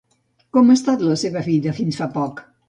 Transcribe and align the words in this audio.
Com 0.55 0.71
ha 0.71 0.77
estat 0.79 1.03
la 1.09 1.17
seva 1.25 1.45
vida 1.49 1.75
fins 1.81 2.01
fa 2.01 2.09
poc? 2.19 2.43